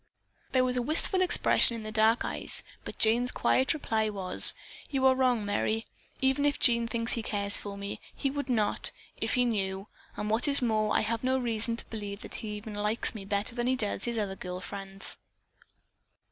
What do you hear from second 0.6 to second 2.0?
was a wistful expression in the